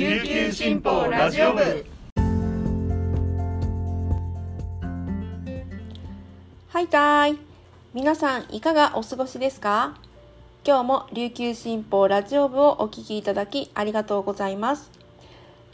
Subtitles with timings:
[0.00, 1.60] 琉球新報ラジオ部。
[6.68, 7.36] はいたい。
[7.92, 9.98] 皆さんいかがお過ごしですか？
[10.64, 14.90] 今日も琉球新報ラジオ部をお聞きいただきありがとうございます。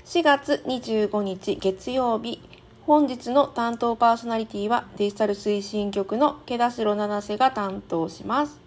[0.06, 2.42] 4月25日月曜日
[2.84, 8.58] 本日の担当パーソナリティはデジタル推進局の毛田代七瀬が担当します。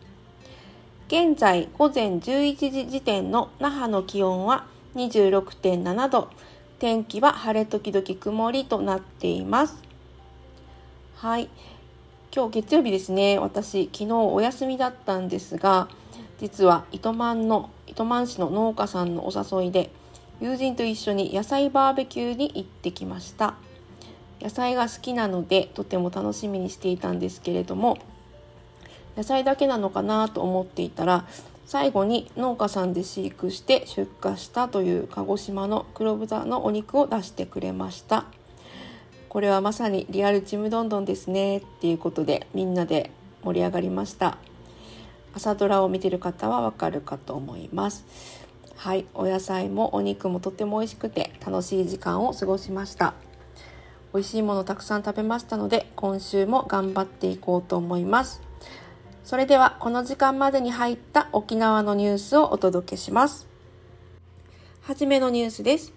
[1.10, 4.64] 現在午前11時時点の那覇の気温は
[4.96, 6.30] 26.7度。
[6.80, 9.78] 天気は晴れ時々曇りとなっています。
[11.16, 11.50] はい。
[12.34, 13.38] 今日月曜日ですね。
[13.38, 15.90] 私昨日お休みだったんですが
[16.40, 19.92] 実は糸満の糸満市の農家さんのお誘いで
[20.40, 23.56] 友人と一緒に野菜バーベキューに行ってきました。
[24.42, 27.98] 野菜が好きなのでとても楽しみにしていたんですけれども
[29.18, 31.26] 野菜だけなのかなと思っていたら
[31.70, 38.26] 最後に農家さんで飼育して出荷したという鹿児島の黒豚のお肉を出してくれました。
[39.30, 41.58] これはまさにリアルちむどんどんですね。
[41.58, 43.12] っていうことでみんなで
[43.44, 44.40] 盛り上がりました。
[45.36, 48.04] 朝ドラを見てる方はわかるかと思います。
[48.76, 53.14] はいお野菜もお肉もとっても美味しくて楽しい時間を過ごしました。
[54.12, 58.49] 美味しいものたくさん食べましたので今週も頑張っていこうと思います。
[59.24, 63.48] それではこの時間までに入った沖縄のニュースをお届けします。
[64.82, 65.94] はじめのニュースです。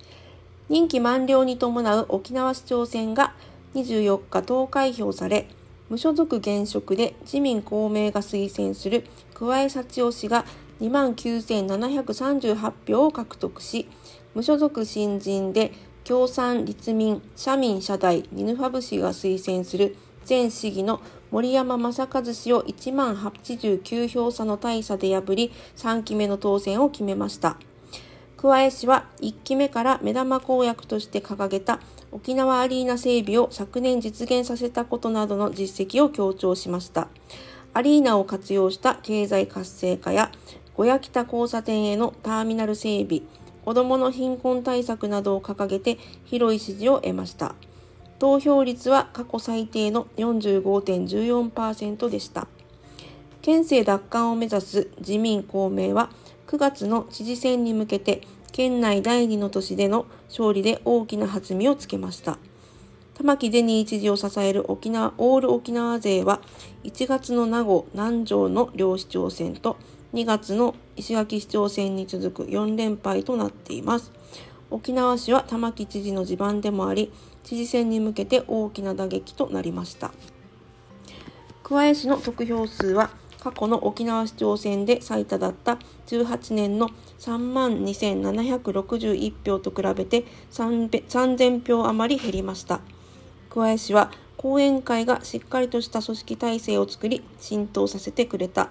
[0.69, 3.35] 任期満了に伴う沖縄市長選が
[3.75, 5.49] 24日投開票され、
[5.89, 10.45] 無所属現職で自民公明が推薦する桑江幸男氏が
[10.81, 13.89] 29,738票を獲得し、
[14.35, 15.73] 無所属新人で
[16.05, 19.97] 共産、立民、社民、社大、ニヌファブ氏が推薦する
[20.29, 21.01] 前市議の
[21.33, 27.57] 森山正和氏を1万89票差の大差で破り3期目の当選を決めました。
[28.37, 37.09] 桑江市は1期目から目玉公約として掲げた沖縄アリーナ整備を昨年実現させたことなどの実績を強調しました。
[37.73, 40.31] アリーナを活用した経済活性化や
[40.75, 43.23] 小屋北交差点へのターミナル整備、
[43.65, 47.55] 子どもの貧困対策などを掲げて広い支持を得ました。
[48.23, 52.47] 投票率は過去最低の45.14%でした。
[53.41, 56.09] 県政奪還を目指す自民公明は
[56.47, 58.21] 9月の知事選に向けて
[58.53, 62.39] 県内第2の都市での勝利で大きな弾みをつけました。
[63.15, 66.41] 玉城デニー知事を支える沖縄オール沖縄勢は
[66.85, 69.77] 1月の名護南城の両市長選と
[70.15, 74.13] 2月の石垣市長選に続く4連敗となっています。
[74.71, 77.13] 沖縄市は玉城知事の地盤でもあり、
[77.45, 80.13] 知事選に向けて大きな打撃となりました。
[81.63, 83.11] 桑江市の得票数は
[83.41, 92.81] 過去の沖縄市長選で最多だった18年の3万2761票と比べて3000票余り減りました。
[93.51, 98.71] 桑江市は講演会がしっかりとした組織体制を作り浸透させてくれた。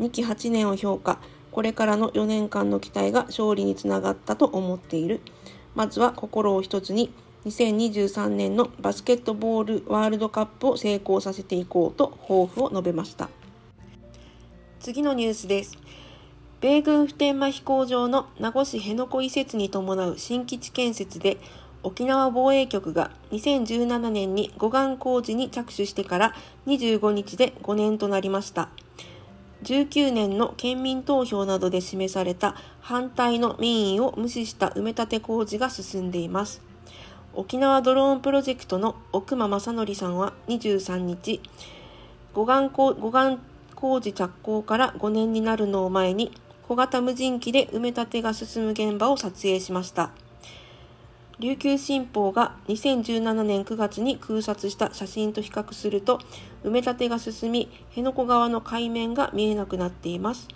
[0.00, 1.18] 2期8年を評価。
[1.50, 5.20] これからの4年間の期待が勝利につながったと思っている。
[5.74, 7.12] まずは心を一つに
[7.44, 13.28] 2023年のバスケットボールワールドカップを成功させていこうと抱負を述べました。
[14.78, 15.76] 次のニュースです。
[16.60, 21.38] 米軍普天間飛行場の名護市辺野古移設に伴う新基地建設で
[21.82, 26.34] 沖縄防衛局が2017年に護岸工事に着手してから
[26.68, 28.68] 25日で5年となりました。
[29.64, 36.71] 19年の県民投票などで示された反対の民意を無視した埋め立て工事が進んでいます。
[37.34, 41.40] 沖縄ドローンプロジェクトの奥間正則さんは23日、
[42.34, 43.38] 護岸護岸
[43.74, 46.30] 工事着工から5年になるのを前に
[46.68, 50.10] 小型無人機で埋め立てが進む現場を撮影しました。
[51.38, 56.20] 琉球新報が2017年9月に空撮した写真と比較すると
[56.64, 60.48] 埋め立てが進み辺野古側の海面が見えなくなっています。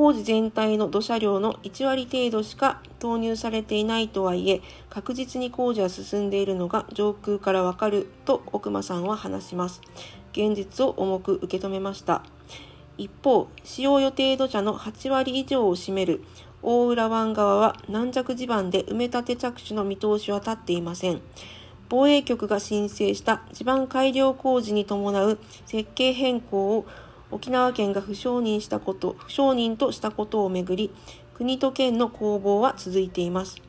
[0.00, 9.82] 工事全体の土砂量の1割程度しか投入されていないとはいえ確実に工事は進んでいるのが上空からわかると奥間さんは話します。
[10.32, 12.22] 現実を重く受け止めました。
[12.96, 16.24] 一方、使用予定土砂の8割以上を占める
[16.62, 21.20] 大浦湾側は軟弱地盤で埋め立て着手の見通しは立っていません。
[21.90, 26.86] 防衛局が申請した地盤改良工事に伴う設計変更を
[27.30, 30.90] 沖縄県が不承認したこと、不承認としたことをめぐり、
[31.34, 33.62] 国と県の攻防は続いています。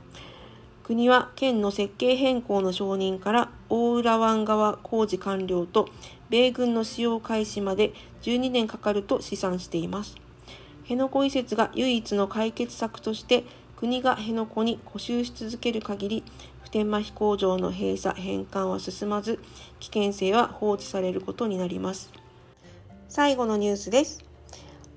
[0.84, 5.88] 国は県の設計変更の承認から大浦湾側工事完了と
[6.30, 7.94] 米軍の使用開始まで
[8.24, 10.18] 12年かかると試算しています。
[10.84, 13.46] 辺野古移設が唯一の解決策として
[13.78, 16.24] 国が辺野古に固執し続ける限り、
[16.64, 19.40] 普天間飛行場の閉鎖、返還は進まず、
[19.80, 22.21] 危険性は放置されることになります。
[23.14, 24.24] 最後のニュースです。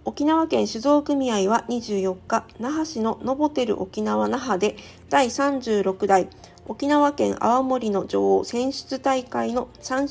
[0.04, 4.76] 沖縄県酒造組合は24日、那覇市のノボテル沖縄那覇で
[5.08, 6.28] 第36代
[6.68, 10.06] 沖縄県青森の女王選出大会の最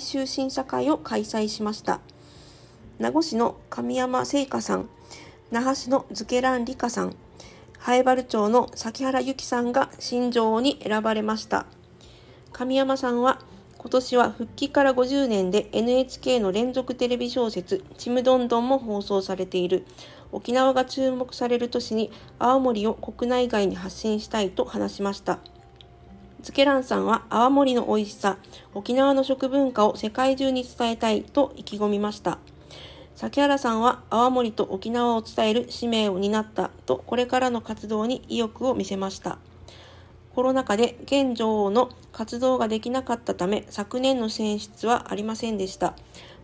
[0.00, 1.98] 終審査会を開催しました。
[3.00, 4.88] 名護市の神山聖華さん、
[5.50, 7.16] 那覇市のズケランリカさん、
[7.80, 11.66] 南原町の崎原由紀さんが新女王に選ばれました。
[12.52, 13.40] 神山さんは
[13.78, 19.86] 今年は復帰から50年で NHK の連続テレビ小説ちむどんどんも放送されている
[20.32, 22.10] 沖縄が注目される都市に
[22.40, 25.38] 青森を国内外に発信したいと話しました。
[26.42, 28.38] ズケランさんは泡盛の美味しさ、
[28.74, 32.38] 沖縄の食文化を世界中に伝えたいと意気込みました。
[33.14, 39.38] 崎原さんは泡盛と沖縄を伝える使命を担ったとこれからの活動に意欲を見せました。
[40.38, 45.96] コロナ禍で現女王の活動ができなかったため昨年の選出はありませんでした。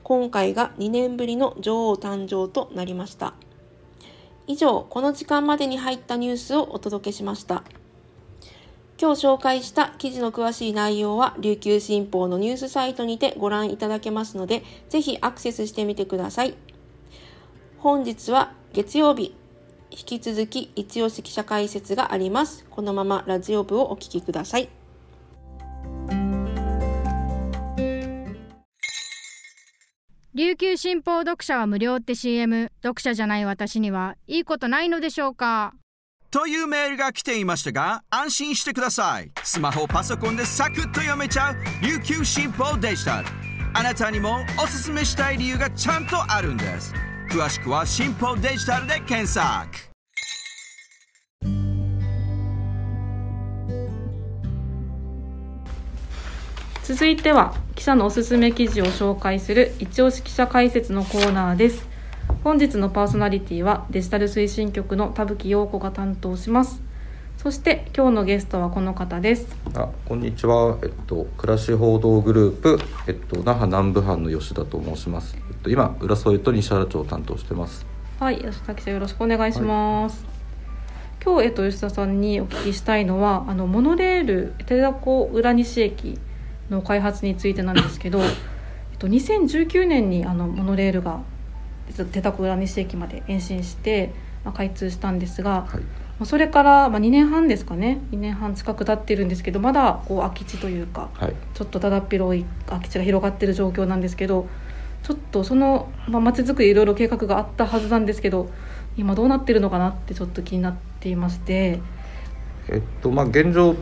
[0.02, 3.35] 今回が2年ぶりの女王誕生となりました。
[4.49, 7.62] 以上、この時間までに入ったニュースをお届けしました。
[9.00, 16.56] 今日紹介した記事の詳しい内容は琉球新報のニュースサイトにてご覧いただけますので、ぜひアクセスしてみてください。
[17.79, 19.37] 本日は月曜日、
[19.96, 22.67] 引き続き一押し記者解説があります。
[22.69, 24.69] このままラジオ部をお聞きください。
[30.35, 35.75] 琉球新報読者は無料って CM 読者じゃない私にはいいことないのでしょうか？
[36.32, 39.31] というメールが来ていましたが、安心してください。
[39.44, 41.55] スマホ、パソコンでサクッと読めちゃう
[41.87, 43.29] 琉球新報デジタル。
[43.75, 46.93] あなたにもおすすめしたい理由がちゃんとあるんです。
[47.34, 49.69] 詳しくは新報デジタルで検索。
[56.84, 61.88] 続いては記者のおすすめ記事を紹介する一押し記者解説のコーナーです。
[62.44, 66.80] 本日のパーソナリティはデジタル推進局の田吹陽子が担当します
[67.44, 69.55] そして今日のゲストはこの方です。
[69.75, 70.79] あこんにちは。
[70.82, 75.37] えっと暮らし報道グループえっと那覇南部班の吉田と申します。
[75.50, 77.85] えっと今浦添と西原町を担当してます。
[78.19, 86.19] はい吉田記者よろしくお願いします、はい、今日、えっと、吉田さんにお聞きしたいのはあのモノレール寺子浦西駅
[86.70, 91.20] の開発についてなんですけど、 えっと、2019年にあのモノレールが
[92.11, 94.14] 手田浦西駅まで延伸して、
[94.47, 98.00] まあ、開通したんですが、はい、それから、まあ、2年半ですかね。
[98.12, 104.46] 2年半近く経ってるんですけどまだこう空き地というか、はい、ちょっとだだっ広い空き地が広がってる状況なんですけど
[105.02, 108.49] ちょっとそのまち、あ、づくりいろいろ計画があったはずなんですけど
[108.96, 111.81] 今どうなってるのかなってちょっと気になっていまして。
[112.69, 113.75] えっとまあ、現状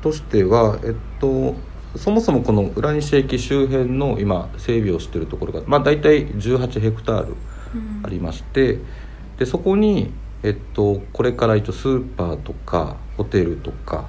[0.00, 1.54] としては、えっと、
[1.96, 7.34] そもそもこの浦西駅周辺の今整備をしているところが、まあ、大体18ヘクタール
[8.02, 8.78] ありまして、
[9.38, 14.08] でそこに、えっと、これから一応スーパーとかホテルとか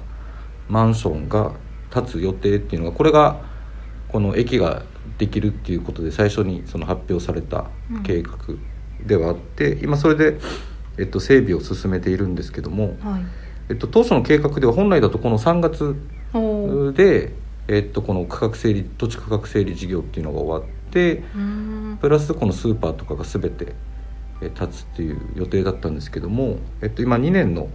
[0.68, 1.52] マンションが
[1.92, 3.40] 建つ予定っていうのがこれが
[4.08, 4.82] この駅が
[5.18, 7.66] できるっていうことで最初にその発表された
[8.04, 8.36] 計画
[9.06, 10.38] ではあって、うん、今それで、
[10.98, 13.22] えっと、整備を進めているんですけども、はい、
[13.70, 15.96] えっと、当初の計画では本来だとこの3月
[16.96, 17.34] で、
[17.68, 20.82] えっと、この価格整理土地価格整理事業っていうのが終わって。
[20.92, 21.22] て
[22.00, 23.74] プラスこのスーパーとかが全て
[24.44, 27.68] 立つっていう予定だったんですけども、えっと、今2年の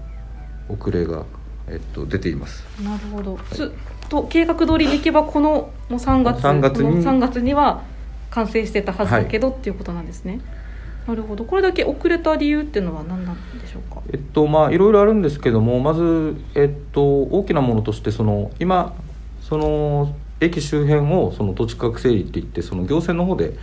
[0.69, 1.25] 遅れが、
[1.67, 2.63] えっと、出ています。
[2.83, 7.83] なるほど、はい、と計画通りにいけばこのもう3月 ,3 月に ,3 月には
[8.29, 10.41] 完成してたはずだけど、はい、っていうことなんですね。
[11.07, 11.45] なるほど。
[11.45, 14.01] これだけ遅れた理由っていうのは何なんでしょうか？
[14.11, 18.93] えっとまあいろいろあるんですけどもまず、えっと、大きなものとしてその今
[19.41, 23.53] その駅周辺をその土地価格整理っていってその行政の方で、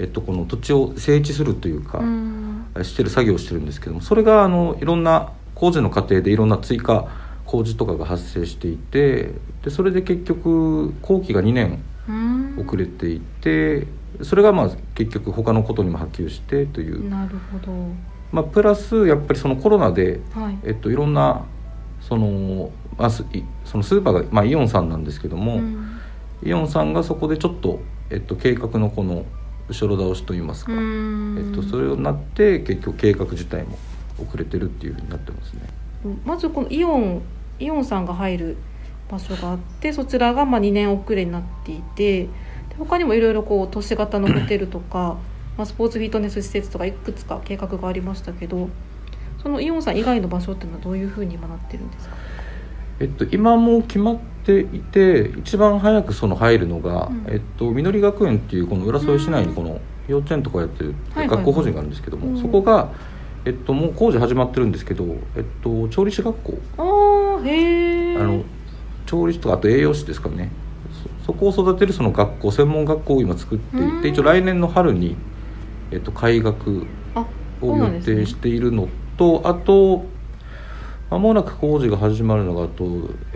[0.00, 7.06] えっと、この土地を整地するというか、うしてる作業をしてるんですけどもそれがあのいろんな工事の過程でいろんな追加
[7.44, 11.82] 工事とかが発生していてでそれで結局工期が2年
[12.58, 13.86] 遅れていて
[14.22, 17.08] それがまあ結局他のことにも波及してという。
[17.08, 17.72] なるほど。
[18.32, 20.58] まあ、プラスやっぱりそのコロナで、はい。
[20.64, 21.44] えっと、いろんな
[22.00, 23.24] その,、まあ、そ
[23.74, 26.00] のスーパーが、まあ、イオンさんなんですけども、うん、
[26.44, 27.80] イオンさんがそこでちょっと、
[28.10, 29.24] えっと、計画のこの
[29.70, 33.78] 後ろ倒しといいますか、えっと、それになって結局計画自体も
[34.18, 35.60] 遅れてるっていうふうになってますね。
[36.24, 37.22] まずこのイオン
[37.58, 38.56] イオンさんが入る
[39.10, 42.28] 場所があってそちらがまあ2年遅れになっていて
[42.78, 45.18] 他にもいろいろこう都市型のホテルとか、
[45.58, 48.70] まあ、スポーツフィットネス施設とかいくつか計画がありましたけど
[49.42, 52.16] そのイオンさん以外の場所っていうのはどういうふうに今なってるんですか？
[53.00, 57.24] えっと、今も決まっていて一番早くその入るのが、うん。
[57.28, 62.40] えっと、みのり学園っていうこの浦添市内にこの幼稚園とかやってる学校法人があるんですけども、うん。
[62.40, 62.92] そこが、
[63.46, 65.04] えっと、もう工事始まってるんですけど、
[65.34, 66.58] えっと、調理師学校。
[68.18, 68.44] あの
[69.06, 70.50] 調理師とかあと栄養士ですかね。
[71.22, 74.02] そそこを育てるその学校専門学校を今作っていうん。
[74.02, 75.16] て一応来年の春に、
[75.90, 76.86] えっと、開学
[77.62, 80.04] を予定しているのと、あと
[81.10, 82.84] まもなく工事が始まるのがあと、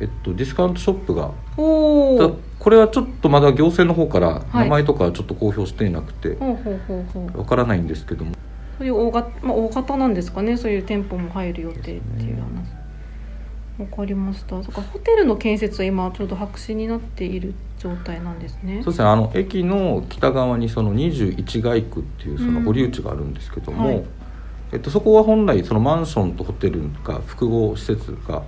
[0.00, 1.32] えっと、ディスカウントショップが。
[1.56, 4.64] これはちょっとまだ行政の方からはい。
[4.64, 7.38] 名前とかはちょっと公表していなくてほうほうほうほう。
[7.38, 8.32] わからないんですけども。
[8.78, 12.84] そういう大型、まあ、大型なんですかねそういう店舗も入る予定っていう話。
[13.78, 14.62] わかりました。
[14.62, 18.82] そっかホテルの建設は今ちょうど白紙になっている状態なんですね。
[18.84, 19.08] そうですね。
[19.08, 24.04] あの駅の北側にその21街区っていうその堀内があるんですけども、はい
[24.72, 28.42] えっと、そこは本来そのマンションとホテルが複合施設が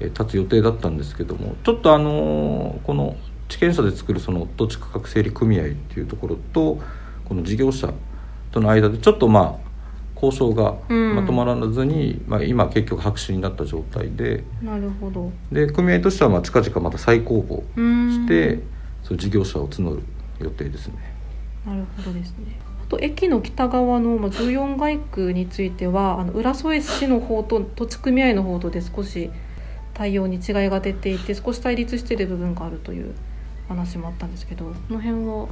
[0.00, 3.16] えー建つ予定だったんですけどもちょっとあのーこの
[3.48, 6.78] 地権者で作るその土地価格整理組合っていうところと
[7.24, 7.92] この事業者
[8.52, 9.68] との間でちょっとまあ
[10.14, 11.16] 交渉がうん。
[11.16, 15.30] まとまらずに、まあ、今結局白紙になった状態でなるほど。
[15.52, 18.12] で組合としてはまあ近々また再公募うーん。
[18.12, 18.60] して
[19.02, 20.02] そう事業者を募る
[20.40, 20.94] 予定ですね。
[21.66, 22.58] なるほどですね。
[22.60, 29.30] あと駅の北側のまあ14街区についてはあの浦添市の方と土地組合の方とで少し
[29.94, 33.14] 対応に違いが出ていて少し対立している部分があるという
[33.68, 35.48] 話もあったんですけどこの辺は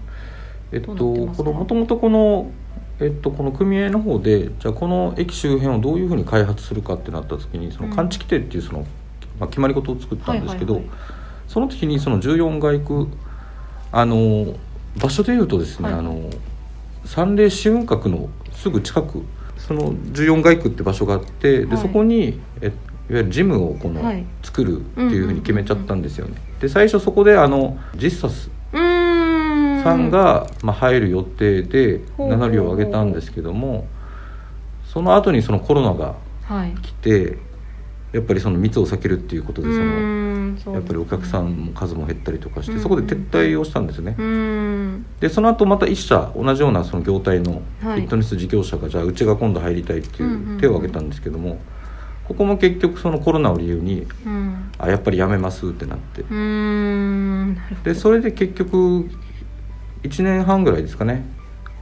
[0.72, 2.50] えっと、このもともとこの、
[2.98, 7.94] えっと、この組合の方でじゃあこの駅周辺をどういうふうに開発するかってなった時にそのうん。
[7.94, 8.80] 完治規定っていうその、
[9.38, 10.82] まあ、決まり事を作ったんですけど、
[11.46, 13.08] その時にその14街区
[13.92, 14.56] あの
[14.96, 15.98] 場所でいうとですね、はい。
[16.00, 16.30] あの
[17.04, 19.24] 三霊市運閣のすぐ近く
[19.56, 21.78] その14街区って場所があってで、はい。
[21.78, 24.24] そこにえいわゆるジムをこの、はい。
[24.42, 26.34] 作るっていうふうに決めちゃったんですよね。
[26.60, 33.86] で最初そこであのジッサスさんが、まあ、入る予定でほう名乗りを上げたんですけども
[34.84, 36.74] その後にそのコロナがはい。
[36.80, 37.38] 来て
[38.12, 39.84] やっぱりその密を避けるっていうことでその
[40.72, 44.14] やっぱりお客さんんも数も減ったりとかしうんてそこで撤退をしたんですね。
[45.20, 48.00] でその後また一社同じようなその業態のフはい。
[48.00, 50.26] ィットネス事業者がじゃあうちが今度入りたいってい
[50.56, 51.58] う手を挙げたんですけども
[52.28, 54.70] ここも結局そのコロナを理由にうん。
[54.78, 56.22] あやっぱりやめますってなって。
[57.84, 59.08] でそれで結局
[60.02, 61.24] 1年半ぐらいですかね。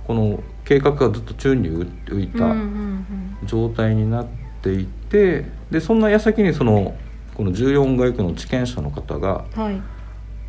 [0.06, 2.54] この計画がずっと宙に浮いた
[3.46, 4.26] 状態になっ
[4.62, 6.94] ていてでそんな矢先にその
[7.34, 9.80] この14街区の地権者の方がはい。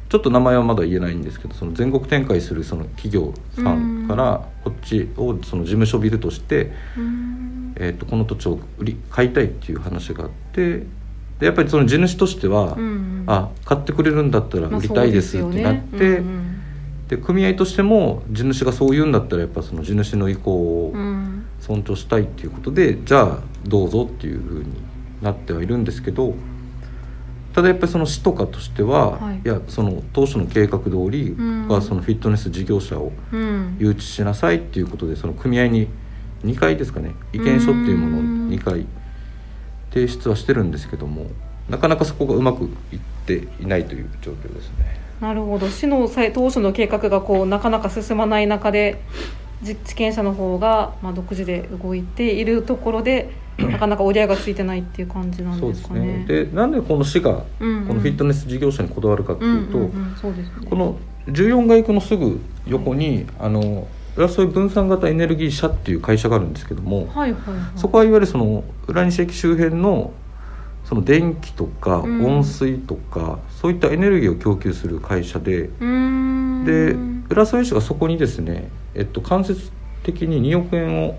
[0.07, 6.71] ちょっと名前はまだ言えないんですけどその全国展開するその企業さんからこっちをその事務所ビルとして、
[7.75, 10.83] えー、とこの土地を売り買いたいっていう話があって
[11.39, 13.23] でやっぱりその地主としては、うんうん。
[13.25, 16.21] あ買ってくれるんだったらまあ売りたいですってなって。
[17.09, 20.99] で組合としても地主がそう言うんだったらやっぱその地主の意向をうん。
[20.99, 24.69] うん尊重したいっていうことで、じゃあどうぞっていうふうに
[25.21, 26.35] なってはいるんですけど
[27.55, 29.38] ただやっぱりその市とかとしては、はい。
[29.38, 31.67] い、やその当初の計画通りうん。
[31.69, 33.77] はそのフィットネス事業者をうん。
[33.79, 35.88] 誘致しなさいっていうことでその組合に
[36.43, 38.50] 2回ですかね意見書っていうものをうん。
[38.50, 38.85] 2回
[39.93, 41.27] 提出はしてるんですけども
[41.69, 45.00] なかなかそこがうまくいっていないという状況ですね。
[45.21, 45.69] なるほど。
[45.69, 49.01] 市の際当初の計画がこうなかなか進まない中で
[49.62, 53.31] 実地権者の方が、まあ、独自で動いているところで
[53.71, 55.71] なかなか折り合いがついてないっていう感じなんでかね。
[55.74, 56.25] ですすね。
[56.27, 57.88] でなんでこの市がこうんうん。
[57.88, 59.91] のフィットネス事業者にこだわるかっていうと、
[60.69, 60.97] この
[61.27, 67.79] 14街区のすぐ横に、あの浦添分散型エネルギー社っていう会社があるんですけども、はいはいはい。
[67.79, 70.12] そこはいわゆるその浦西駅周辺の
[70.83, 72.25] その電気とかうん。
[72.25, 75.69] 温水とか、そういったエネルギーを供給する会社で、
[76.65, 76.95] で
[77.29, 79.71] 浦添市がそこにですね、えっと、間接
[80.03, 81.17] 的に2億円を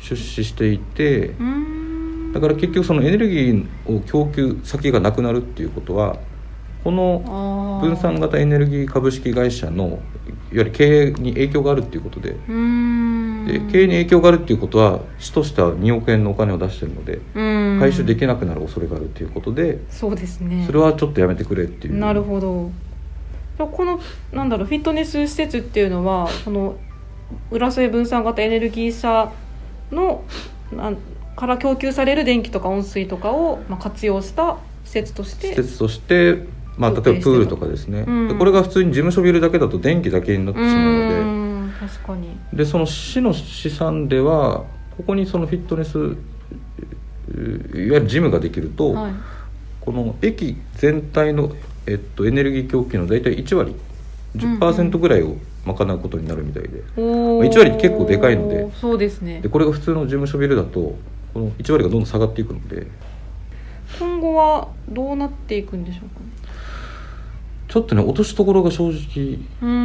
[0.00, 1.34] 出資していて、
[2.32, 6.18] だから結局そのエネルギーを供給先がなくなるっていうことは
[6.84, 9.98] この分散型エネルギー株式会社のいわ
[10.52, 12.36] ゆる経営に影響があるっていうことで。
[13.48, 17.78] で経営に影響があるっていうことは市としては2億円のお金を出してるのでうん。
[17.80, 20.64] 回収できなくなる恐れがあるっていうことでそうですね。
[20.66, 21.96] それはちょっとやめてくれっていう。
[21.96, 22.70] なるほど。
[23.58, 24.00] この
[24.32, 26.76] なんだろうフィットネス施設っていうのはこの
[27.50, 29.32] 浦添分散型エネルギー社
[29.90, 30.24] の
[30.72, 30.96] なん
[31.36, 38.28] から供給される電気とか温水とかを、まあ、活用した施設として施設として、まあ、例えばプールとかですね、うん。
[38.28, 41.14] でこれが普通に事務所ビルだけだと電気だけになってしまうので。
[41.14, 41.72] ーん。
[41.78, 42.28] 確かに。
[42.52, 44.64] でその市の試算では
[44.96, 46.16] ここにそのフィットネスいわ
[47.74, 49.12] ゆる事務ができると、はい。
[49.80, 51.52] この駅全体の、
[51.86, 53.74] えっと、エネルギー供給の大体1割
[54.36, 55.36] 10%ぐらいを
[55.74, 57.48] 賄うことになるみたいで,、おー。
[57.50, 58.68] 1割って結構でかいので。
[58.80, 59.40] そうですね。
[59.40, 60.96] でこれが普通の事務所ビルだと
[61.34, 62.86] この1割がどんどん下がっていくので。
[63.98, 66.20] 今後はどうなっていくんでしょうか？
[66.20, 66.26] ね
[67.68, 69.38] ちょっとね落としどころが正直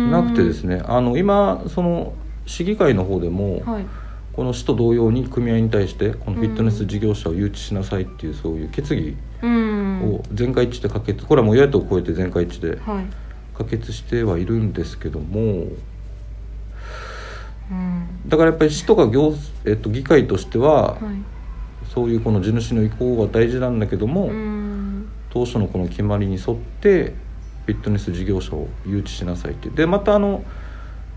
[0.09, 0.81] なくてですね。
[0.85, 2.13] あの今その
[2.45, 3.85] 市議会の方でも、はい。
[4.33, 10.01] この市と同様に組合に対してこのフィットネス事業者を誘致しなさいっていうそういう決議うん。
[10.11, 13.05] を全会一致で可決これはもう与野党を超えて全会一致ではい
[13.55, 15.67] 可決してはいるんですけども
[17.71, 18.07] うん。
[18.27, 20.99] だからやっぱり市とか行、えっと、議会としてははい。
[21.93, 25.09] そういうこの地主の意向が大事なんだけども、うん。
[25.29, 27.13] 当初のこの決まりに沿って
[27.65, 29.69] フィットネス事業者を誘致しなさいって。
[29.69, 30.43] でまたあの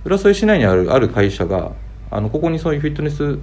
[0.05, 1.73] 浦添市内にあるある会社が
[2.11, 3.39] あのここにそういうフィットネス、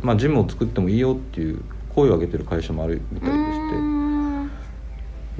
[0.00, 1.60] まあ、ジムを作ってもいいよっていう
[1.94, 3.76] 声を上げてる会社もあるみたいでして。
[3.76, 3.91] うん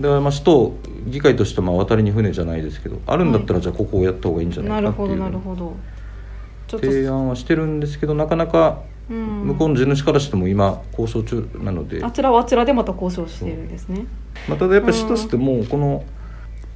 [0.00, 5.76] だからまあ市と議会としてはまあ渡りに船じゃないですけどあるんだったらじゃあここをやった方がいいんじゃなないかっていうなるほど
[6.68, 9.46] 提案はしてるんですけどなかなかうん。
[9.48, 14.06] 向こうの地主からしても今交渉中なので、あちらはあちらでまた交渉してるんですね。
[14.48, 16.04] まあ、ただやっぱり市としてもこの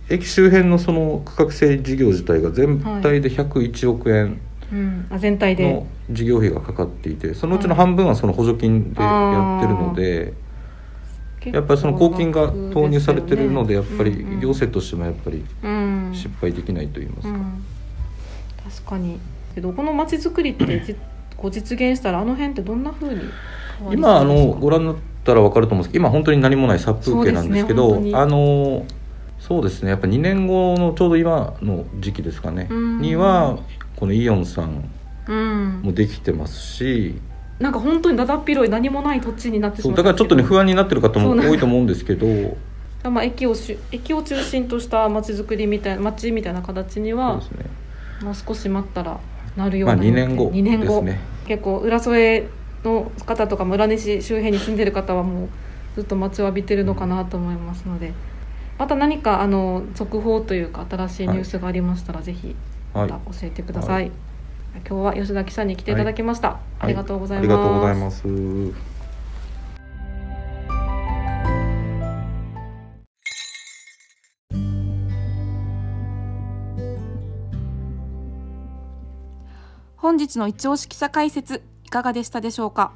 [0.09, 4.41] 駅周辺のその区画整理事業自体が全体で101億円
[4.73, 5.07] うん。
[5.11, 5.73] あ全体で。
[5.73, 10.35] の事業費がかかっていてそのうちの半分はその補助金でやってるので
[11.53, 16.11] やっぱりその公金が投入されてるのでやっぱり行政としてもやっぱりうん。
[16.15, 17.65] 失敗できないと言いますか、うん。
[18.71, 19.19] 確かに。
[19.55, 20.95] けどこの街づくりってじ
[21.37, 23.21] こう実現したらあの辺ってどんな風に
[23.79, 28.87] 変わり今あのご覧になったら分かると思うんですけど今本当に何もない殺風景なんですけどねあの
[29.39, 32.69] そうですねやっぱ2年後のちょうど今の時期ですかね。
[32.71, 33.01] うん。
[33.01, 33.59] には
[33.97, 34.91] このイオンさん
[35.27, 35.81] うん。
[35.83, 37.15] もできてますし
[37.59, 42.57] なんか本当にだだっ広い何もない土地になってしまうだからちょっとね不安安になってる方も多いと思うんですけど。
[43.05, 47.43] まあ駅をし駅を中心とした街づくりみたいな街みたいな形にはね。
[48.23, 49.21] もう少し待ったら
[49.57, 50.51] なるようまあな2年後。
[50.51, 51.05] 2年後
[51.47, 52.49] 結構浦添
[52.83, 55.49] の方とか村西周辺に住んでる方はもう
[55.95, 58.13] ずっと待ちわびてるのかなと思いますので。
[58.79, 62.55] また何かあの続報というか新しいニュースがありましたら、ぜひ
[62.93, 64.13] はいまた教えてください、はい
[64.89, 68.23] 今日は吉田記者に来ていただきました、ありがとうございます、ありがとうございます。
[79.97, 82.93] 本日の一押し記者解説いかがでしたでしょうか？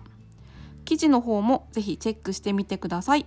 [0.85, 3.27] 記事の方もぜひチェックしてみてください。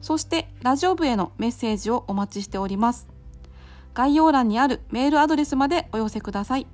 [0.00, 3.08] そしてラジオ部へのメッセージをお待ちしております。
[3.94, 6.66] 概要欄にあるメールアドレスまでお寄せください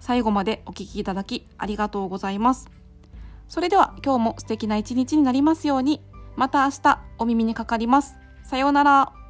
[0.00, 2.70] 最後までお聞きいただきありがとうございます。
[3.48, 6.00] それでは今日も素敵な一日になりますように。
[6.36, 8.16] また明日お耳にかかります。
[8.42, 9.23] さようなら。